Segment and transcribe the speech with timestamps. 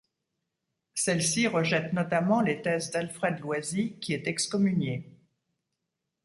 [0.95, 5.07] Celle-ci rejette notamment les thèses d'Alfred Loisy qui est excommunié.